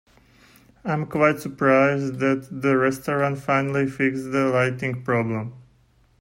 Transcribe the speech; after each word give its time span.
I 0.83 0.93
am 0.93 1.05
quite 1.05 1.39
surprised 1.39 2.15
that 2.21 2.47
the 2.49 2.75
restaurant 2.75 3.37
finally 3.37 3.85
fixed 3.85 4.31
the 4.31 4.47
lighting 4.47 5.03
problem. 5.03 5.53